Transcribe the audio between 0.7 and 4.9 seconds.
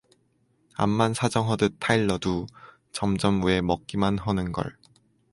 암만 사정허듯 타일러두 점점 왜먹기만 허는걸.